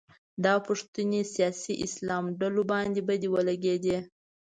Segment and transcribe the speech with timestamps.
[0.43, 3.97] دا پوښتنې سیاسي اسلام ډلو باندې بدې ولګېدې